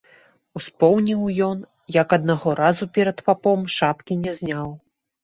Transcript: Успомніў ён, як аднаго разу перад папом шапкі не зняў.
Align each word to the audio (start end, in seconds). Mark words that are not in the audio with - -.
Успомніў 0.59 1.21
ён, 1.49 1.57
як 1.95 2.15
аднаго 2.17 2.49
разу 2.61 2.87
перад 2.97 3.17
папом 3.29 3.61
шапкі 3.75 4.19
не 4.23 4.33
зняў. 4.41 4.69